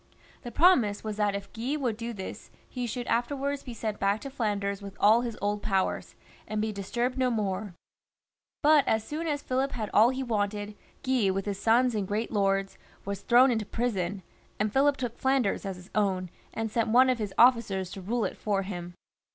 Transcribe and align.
The 0.41 0.49
promise 0.49 1.03
was 1.03 1.17
that 1.17 1.35
if 1.35 1.53
Guy 1.53 1.75
would 1.77 1.95
do 1.95 2.11
this, 2.11 2.49
he 2.67 2.87
should 2.87 3.05
afterwards 3.05 3.61
be 3.61 3.75
sent 3.75 3.99
back 3.99 4.19
to 4.21 4.31
Flanders 4.31 4.81
with 4.81 4.97
all 4.99 5.21
his 5.21 5.37
old 5.43 5.61
powers, 5.61 6.15
and 6.47 6.59
be 6.59 6.71
disturbed 6.71 7.19
no 7.19 7.29
more; 7.29 7.75
but 8.63 8.83
as 8.87 9.03
soon 9.03 9.27
as 9.27 9.43
Philip 9.43 9.73
had 9.73 9.91
all 9.93 10.09
he 10.09 10.23
wanted, 10.23 10.75
Guy 11.03 11.29
with 11.29 11.45
his 11.45 11.59
sons 11.59 11.93
and 11.93 12.07
great 12.07 12.31
lords 12.31 12.79
was 13.05 13.21
thrown 13.21 13.51
into 13.51 13.63
prison, 13.63 14.23
and 14.59 14.73
Philip 14.73 14.97
took 14.97 15.19
Flanders 15.19 15.67
as 15.67 15.75
his 15.75 15.91
own, 15.93 16.31
and 16.51 16.71
sent 16.71 16.89
one 16.89 17.07
of 17.07 17.19
his 17.19 17.35
officers 17.37 17.91
to 17.91 18.01
rule 18.01 18.25
it 18.25 18.37
for 18.37 18.63
him. 18.63 18.95